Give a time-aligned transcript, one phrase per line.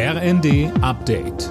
[0.00, 1.48] RND Update.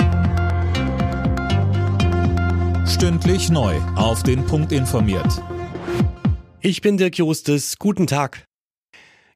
[2.87, 3.75] Stündlich neu.
[3.97, 5.43] Auf den Punkt informiert.
[6.61, 7.77] Ich bin Dirk Jostes.
[7.77, 8.45] Guten Tag.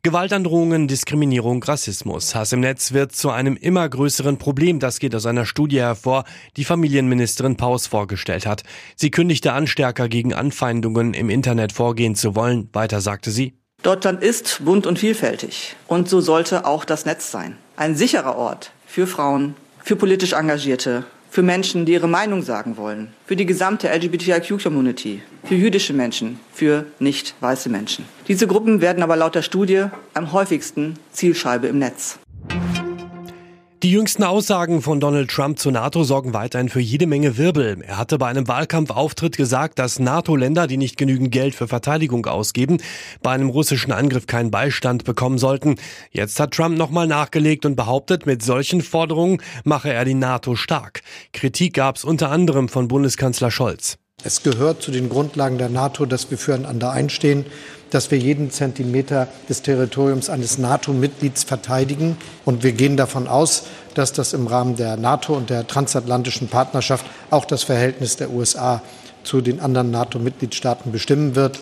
[0.04, 2.36] Gewaltandrohungen, Diskriminierung, Rassismus.
[2.36, 4.80] Hass im Netz wird zu einem immer größeren Problem.
[4.80, 6.24] Das geht aus einer Studie hervor,
[6.56, 8.64] die Familienministerin Paus vorgestellt hat.
[8.96, 12.70] Sie kündigte an, stärker gegen Anfeindungen im Internet vorgehen zu wollen.
[12.72, 13.56] Weiter sagte sie.
[13.84, 15.76] Deutschland ist bunt und vielfältig.
[15.88, 17.58] Und so sollte auch das Netz sein.
[17.76, 23.14] Ein sicherer Ort für Frauen, für politisch Engagierte, für Menschen, die ihre Meinung sagen wollen,
[23.26, 28.04] für die gesamte LGBTIQ-Community, für jüdische Menschen, für nicht weiße Menschen.
[28.28, 32.20] Diese Gruppen werden aber laut der Studie am häufigsten Zielscheibe im Netz.
[33.84, 37.82] Die jüngsten Aussagen von Donald Trump zur NATO sorgen weiterhin für jede Menge Wirbel.
[37.82, 42.78] Er hatte bei einem Wahlkampfauftritt gesagt, dass NATO-Länder, die nicht genügend Geld für Verteidigung ausgeben,
[43.24, 45.78] bei einem russischen Angriff keinen Beistand bekommen sollten.
[46.12, 51.02] Jetzt hat Trump nochmal nachgelegt und behauptet, mit solchen Forderungen mache er die NATO stark.
[51.34, 53.98] Kritik gab es unter anderem von Bundeskanzler Scholz.
[54.24, 57.46] Es gehört zu den Grundlagen der NATO, dass wir füreinander einstehen,
[57.90, 62.18] dass wir jeden Zentimeter des Territoriums eines NATO-Mitglieds verteidigen.
[62.46, 63.64] Und wir gehen davon aus,
[63.96, 68.82] dass das im Rahmen der NATO und der transatlantischen Partnerschaft auch das Verhältnis der USA
[69.24, 71.60] zu den anderen NATO-Mitgliedstaaten bestimmen wird.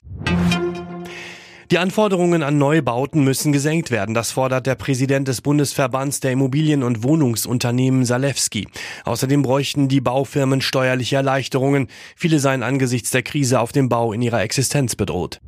[1.71, 4.15] Die Anforderungen an Neubauten müssen gesenkt werden.
[4.15, 8.67] Das fordert der Präsident des Bundesverbands der Immobilien- und Wohnungsunternehmen Salewski.
[9.05, 11.87] Außerdem bräuchten die Baufirmen steuerliche Erleichterungen.
[12.15, 15.41] Viele seien angesichts der Krise auf dem Bau in ihrer Existenz bedroht.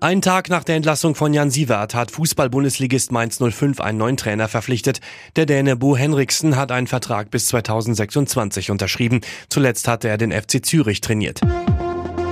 [0.00, 4.48] Ein Tag nach der Entlassung von Jan Sievert hat Fußball-Bundesligist Mainz 05 einen neuen Trainer
[4.48, 5.00] verpflichtet.
[5.36, 9.20] Der Däne Bo Henriksen hat einen Vertrag bis 2026 unterschrieben.
[9.50, 11.42] Zuletzt hatte er den FC Zürich trainiert.